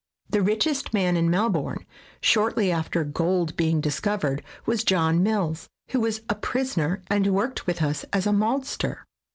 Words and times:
The 0.31 0.41
richest 0.41 0.95
man 0.95 1.15
in 1.15 1.29
Melbourne, 1.29 1.85
shortly 2.21 2.71
after 2.71 3.03
gold 3.03 3.55
being 3.55 3.79
discovered, 3.81 4.41
was 4.65 4.83
John 4.83 5.21
Mills, 5.21 5.69
who 5.91 5.99
was 6.01 6.21
a 6.27 6.33
prisoner 6.33 7.03
and 7.05 7.27
worked 7.27 7.67
with 7.67 7.83
us 7.83 8.03
as 8.11 8.25
a 8.25 8.33
maltster. 8.33 9.05